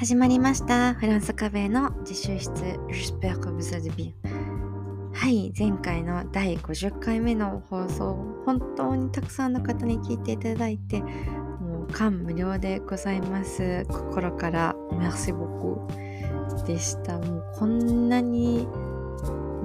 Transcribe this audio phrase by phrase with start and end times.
[0.00, 0.94] 始まりました。
[0.94, 2.50] フランスカベの自習室
[2.88, 4.14] J'espère que vous allez bien
[5.12, 13.84] はい、前回の第50回目の放送、本当にたくさんの方に聞いていただいて、もう感無量でございます。
[13.90, 15.86] 心から Merci beaucoup
[16.64, 17.18] でした。
[17.18, 18.66] もうこんなに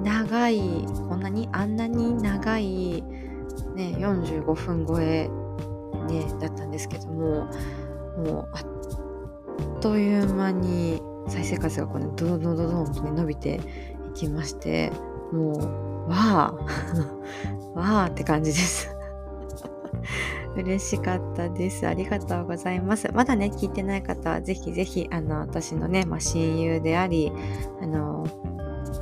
[0.04, 0.60] 長い、
[1.08, 3.02] こんなにあんなに長い、
[3.74, 5.30] ね、45分超え、
[6.08, 7.48] ね、だったんですけども、
[8.18, 8.75] もうあっ
[9.80, 13.60] という間に再生回数がこう、ね、ドドドドドンとね伸びて
[14.10, 14.92] いきまして
[15.32, 16.54] もうわあ
[17.74, 18.96] わあって感じです。
[20.56, 21.86] 嬉しかったです。
[21.86, 23.10] ありがとうございます。
[23.12, 27.30] まだね聞いてない方はぜひぜひあの私のね、まあ、親友であり
[27.82, 28.26] あの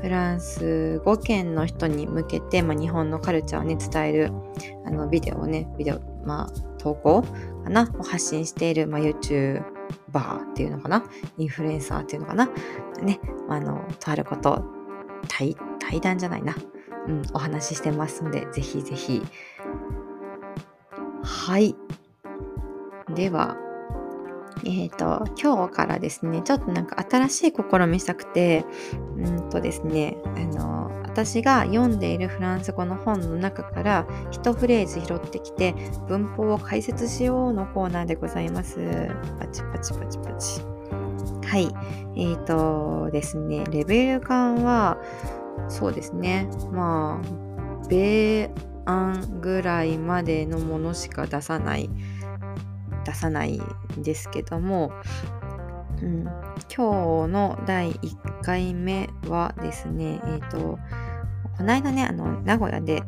[0.00, 4.32] フランス語圏の人に向けて、まあ、日本のカルチャーをね伝える
[4.84, 9.73] あのビデオをねビデオまあ投稿かなを発信している、まあ、YouTube
[10.14, 11.04] バーっていうのかな？
[11.36, 12.48] インフルエンサーっていうのかな？
[13.02, 13.20] ね、
[13.50, 14.64] あの、とあること、
[15.28, 16.54] 対、対談じゃないな。
[17.06, 19.22] うん、お話ししてますので、ぜひぜひ。
[21.22, 21.76] はい。
[23.14, 23.58] では、
[24.64, 28.64] えっ、と、今日からですね、ちょっとなんか新しい試みしたくて、
[29.16, 35.74] うんとですね、あの、私が読んでいるフランス語の本の中から一フレーズ拾ってきて
[36.08, 38.78] 文法を解説しようのコーナーでございます。
[39.38, 40.60] パチパチパチパチ。
[41.46, 41.68] はい。
[42.16, 44.98] えっ、ー、とですね、レベル感は
[45.68, 48.50] そうですね、まあ、米
[48.86, 51.90] 案ぐらいまでのものしか出さない、
[53.04, 53.58] 出さない
[53.98, 54.92] んですけども、
[56.02, 56.22] うん、
[56.74, 60.78] 今日の第1回目はですね、えっ、ー、と、
[61.56, 63.02] この間ね、あの、名古屋で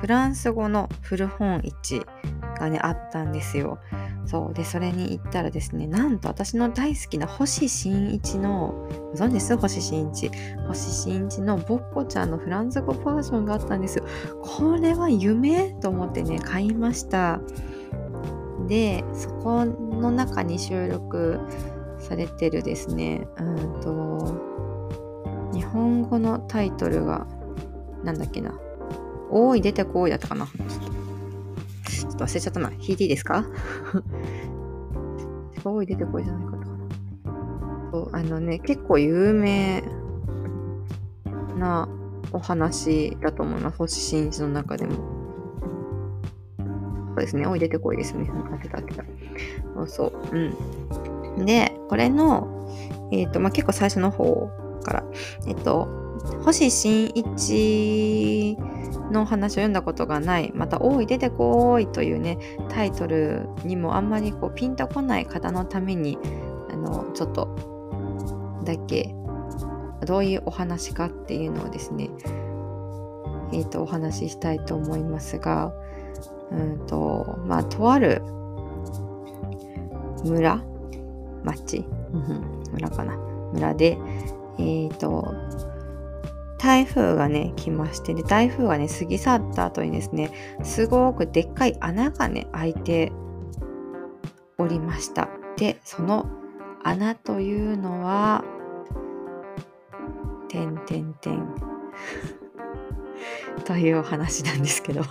[0.00, 2.02] フランス語の古本市
[2.58, 3.78] がね、あったんですよ。
[4.26, 4.54] そう。
[4.54, 8.74] で、それに行ったらですね、なんと私の大好きな星新一の、
[9.12, 9.56] ご存知です？
[9.56, 10.30] 星新一。
[10.66, 14.04] 星新一のぼっこちゃんのフランス語バージョンがあったんですよ。
[14.42, 15.72] これは夢？
[15.80, 17.40] と思ってね、買いました。
[18.68, 21.40] で、そこの中に収録
[21.98, 24.34] されてるですね、うんと、
[25.52, 27.26] 日本語のタイトルが、
[28.04, 28.54] なんだっけな。
[29.30, 30.46] おい、出てこいだったかな。
[30.46, 32.68] ちょっと忘れちゃったな。
[32.70, 33.44] 弾いていいですか？
[35.64, 36.72] おい、出てこいじゃないかったか。
[37.92, 39.82] そうあのね、結構有名
[41.58, 41.88] な
[42.32, 43.78] お話だと思います。
[43.78, 45.17] 星新一の中でも。
[47.18, 47.46] そうですね。
[47.46, 48.30] おい、出てこいですね。
[48.48, 49.04] 当てた当てた。
[49.74, 50.36] そうそう。
[51.36, 51.44] うん。
[51.44, 52.68] で、これの、
[53.10, 54.48] えっ、ー、と、まあ、結構最初の方
[54.84, 55.04] から、
[55.48, 55.88] えっ、と、
[56.44, 58.56] 星新一
[59.10, 66.18] の話を読んだことがない、また、おい、出てこいというね、タイトルにもあんまりこうピンとこない方のために、
[66.70, 67.48] あの、ちょっと、
[68.64, 69.12] だけ、
[70.06, 72.10] どういうお話かっていうのをですね、
[73.52, 75.72] えっ、ー、と、お話ししたいと思いますが、
[76.50, 78.22] うんと、まあ、とある
[80.24, 80.62] 村
[81.44, 83.16] 町、うん村かな
[83.52, 83.98] 村で、
[84.58, 85.34] えっ、ー、と、
[86.58, 90.32] 台風がね、来まして、で、台風がね、過ぎ去った後にですね、
[90.64, 93.12] すごくでっかい穴がね、開いて
[94.58, 95.28] おりました。
[95.56, 96.28] で、その
[96.82, 98.44] 穴というのは、
[100.48, 101.54] てんてんてん。
[103.64, 105.02] というお話なんですけど。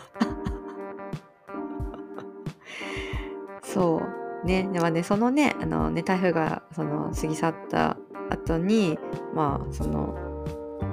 [3.73, 4.01] そ
[4.43, 4.47] う。
[4.47, 7.97] ね、でもね、そのね、あのね、台風がその過ぎ去った
[8.29, 8.97] 後に、
[9.33, 10.27] まあ、その、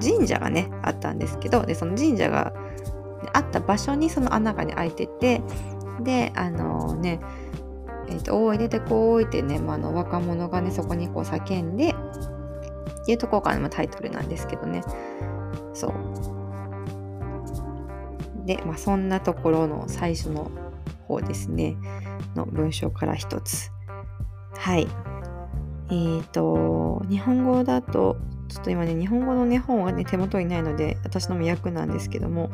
[0.00, 2.52] 神社がねあったんですけどでその神社が
[3.32, 5.42] あった場所にその穴がね開いてて
[6.00, 7.20] であのね
[8.08, 14.82] えっ、ー、と「おい出てこい」ってね、まあ、の若者がねそこにこう叫んでっていうところからのタイトルなんですけどね。
[15.74, 15.92] そう。
[18.46, 20.50] で、まあ、そんなところの最初の
[21.06, 21.76] 方ですね。
[22.34, 23.70] の文章から一つ
[24.56, 24.86] はい
[25.90, 28.16] えっ、ー、と日本語だと
[28.48, 32.50] ちょっと今ね、日本語のね、本がね、手元にないので、私の役なんですけども、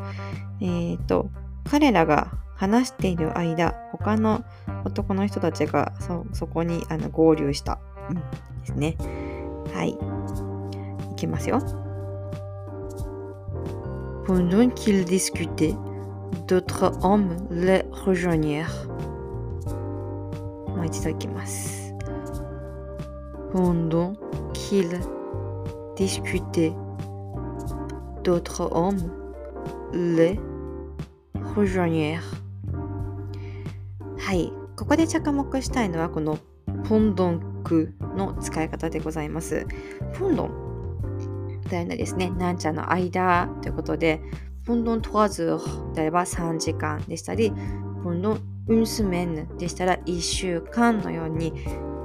[0.61, 1.31] えっ、ー、と、
[1.65, 4.45] 彼らが話している間、他の
[4.85, 8.23] 男の人たちがそそこにあの合流したうん、で
[8.67, 8.97] すね。
[9.75, 9.91] はい。
[11.13, 11.59] いきますよ。
[14.27, 15.77] Pendant qu'ils discutaient,
[16.47, 18.69] d'autres hommes les rejoignirent.
[20.81, 21.95] もう一度いきます。
[23.53, 24.15] Pendant
[24.55, 24.99] qu'ils
[25.95, 26.73] discutaient,
[28.25, 29.11] d'autres hommes
[29.93, 30.41] les
[31.55, 32.21] rejoignirent.
[34.17, 34.51] はい。
[34.75, 36.39] ここで着目したいのはこの
[36.89, 39.67] ポンドンクの使い方でございます。
[40.19, 44.23] ポンドンというのはですね、なんちゃんの間ということで、
[44.65, 45.59] ポンドントワズ
[45.93, 47.53] であれば3時間でしたり、
[48.03, 48.50] ポンドン
[49.59, 51.53] でしたら1週間のように、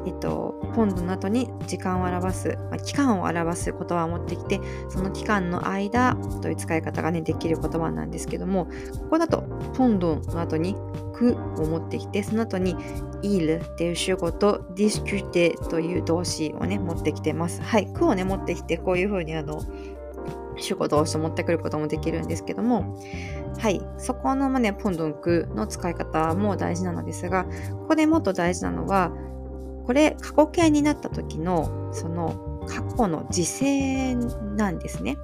[0.08, 4.60] えっと、ポンドの後に時間を表す、まあ、期間を表す言葉を持ってきて、
[4.90, 9.44] その期間の間という使い方がね、できる言葉なんですけども、ここだと、
[9.76, 10.76] ポンドの後に
[11.14, 12.76] くを持ってきて、その後に
[13.22, 17.62] il っていう主語と discuter という動詞をね、持ってきてます。
[17.62, 19.62] はい、くをね、持ってきて、こういう風にあの、
[20.58, 22.98] 主語動詞を持ってくることもできるんですけども、
[23.60, 29.12] はい、そこのね、ポンドンクの使い方も大事なのですが、ここでもっと大事なのは、
[29.86, 34.16] これ過去形になった時のその過去の時勢
[34.56, 35.18] なんですね。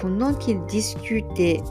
[0.00, 1.62] Pendant qu'ils discutaient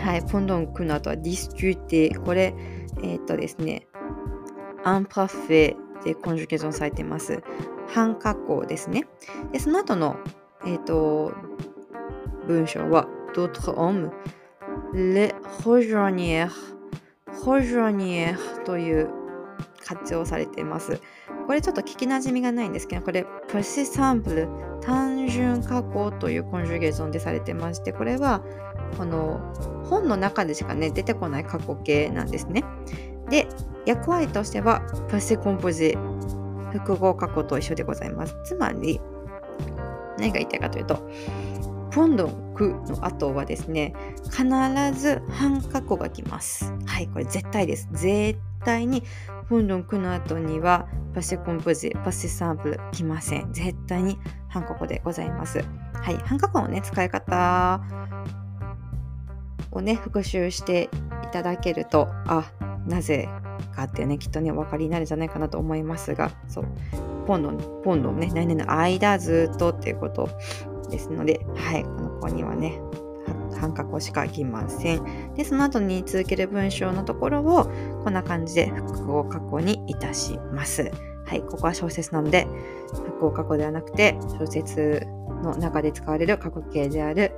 [0.00, 2.54] はい、 pendant que の後は discutaient これ、
[3.02, 3.86] えー、っとですね、
[4.82, 7.42] imparfait で conjugaison されています。
[7.88, 9.06] 半過去ですね。
[9.52, 10.16] で、その後の、
[10.66, 11.32] えー、と、
[12.46, 14.10] 文章は、d'autres hommes
[14.92, 15.32] les
[15.64, 16.50] rejoindre
[17.44, 19.10] rejoindre という
[19.86, 21.00] 活用されています。
[21.46, 24.48] これちょっと聞きなじみがないんですけど、これ、 passé simple、
[24.80, 28.42] 単純過去というコンジュゲーションでされてまして、これは、
[28.96, 29.40] この
[29.84, 32.64] 本の中でしかね、出てこない過去形なんですね。
[33.30, 33.48] で、
[33.86, 35.96] 役割としては、プシコンポジ、
[36.72, 38.36] 複合過去と一緒でございます。
[38.44, 39.00] つまり、
[40.18, 41.08] 何が言いたいかというと、
[41.90, 44.44] ポンドンクの後はですね、必
[44.98, 46.72] ず半過去が来ます。
[46.86, 47.88] はい、これ絶対です。
[47.92, 49.02] 絶対に
[49.48, 53.52] ポンドンクの後にはパセコンポジ、パセサンプル来ません。
[53.52, 54.18] 絶対に
[54.48, 55.64] 半過去でございます。
[55.94, 57.80] はい、半過去のね、使い方
[59.72, 60.88] をね、復習して
[61.24, 62.44] いただけると、あ、
[62.86, 63.28] なぜ
[63.74, 66.66] かってね、きっとね、お分かりになるんじゃないかなと思いますが、そう、
[67.26, 70.28] ポンドン、ポンドンね、何々の間ずっとっていうこと
[70.90, 72.80] ですので、はい、この子にはね、
[73.60, 75.34] 半過去しか来ません。
[75.34, 77.70] で、その後に続ける文章のところを、
[78.04, 80.90] こんな感じで複合過去にいたします。
[81.26, 82.46] はい、ここは小説なので、
[82.92, 85.06] 複合過去ではなくて、小説
[85.42, 87.32] の中で使われる過去形である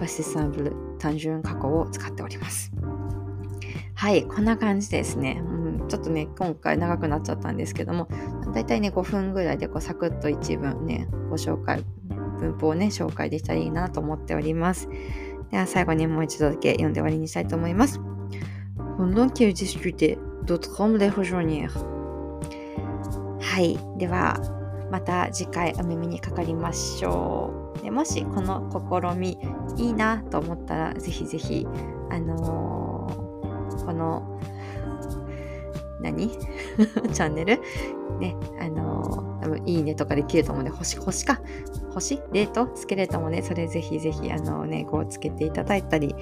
[0.00, 2.72] パシサンブル単純過去を使っております。
[3.94, 5.42] はい、こんな感じですね。
[5.88, 8.08] ちょっとね、今回長くなっちゃったんですけども、
[8.52, 11.84] だいたいね、5分ぐらいでこうサクッと一文ね、ご紹介、
[12.40, 14.88] 文法をね、紹介できたらいいなと思っております。
[15.50, 18.00] では最後にもう一度だけ読んで終わりにしたいと思います。
[18.98, 21.70] Pendant qu'ils discutaient, d'autres hommes les rejoignirent.
[23.40, 23.78] はい。
[23.98, 24.38] では、
[24.90, 27.82] また次回お耳にかかりましょう。
[27.82, 29.38] でもしこの試み
[29.76, 31.66] いいなと思ったら、ぜひぜひ、
[32.10, 34.40] あのー、この、
[36.10, 36.28] 何？
[36.30, 37.60] チャンネル？
[38.20, 41.40] ね、あのー、いいねとかできると思うので、星、星か？
[41.92, 42.20] 星？
[42.32, 42.66] レート？
[42.74, 46.14] つけれたもね、それぜひぜひ、あのー、ね、こうつけていただいたり、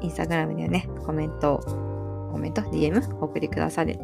[0.00, 1.60] インスタグラムではね、コメント、
[2.32, 3.98] コメント、DM お送りくださる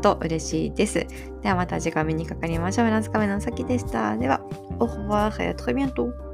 [0.00, 1.06] と嬉しいです。
[1.42, 2.90] ではまた次回目にかかりましょう。
[2.90, 4.16] ランスカメのさきでした。
[4.16, 4.40] では、
[4.78, 6.31] au revoir et à très bientôt.